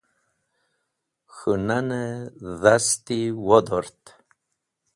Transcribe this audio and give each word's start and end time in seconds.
K̃hũnan-e 1.35 2.03
dasti 2.61 3.19
wodort. 3.45 4.01